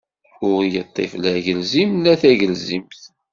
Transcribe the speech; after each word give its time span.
Ur 0.49 0.61
iṭṭif 0.81 1.11
la 1.21 1.31
agelzim, 1.37 1.91
la 2.03 2.13
tagelzimt. 2.21 3.01